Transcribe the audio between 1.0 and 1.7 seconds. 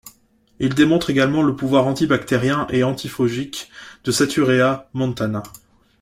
également le